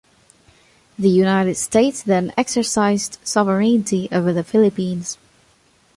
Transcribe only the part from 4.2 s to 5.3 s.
the Philippines.